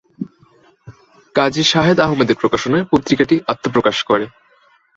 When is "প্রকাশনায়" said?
2.41-2.85